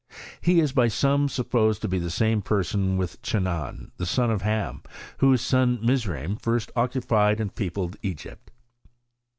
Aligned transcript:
He 0.41 0.59
is 0.61 0.71
by 0.71 0.87
some 0.87 1.29
supposed 1.29 1.83
to 1.83 1.87
be 1.87 1.99
the 1.99 2.09
same 2.09 2.41
person 2.41 2.97
with 2.97 3.21
Chanaan, 3.21 3.91
the 3.97 4.05
son 4.07 4.31
of 4.31 4.41
Ham, 4.41 4.81
whose 5.19 5.41
son 5.41 5.77
Mizraim 5.83 6.37
first 6.37 6.71
occupied 6.75 7.39
and 7.39 7.53
peopled 7.53 7.97
Egypt. 8.01 8.49